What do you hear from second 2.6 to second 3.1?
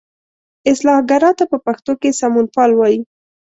وایي.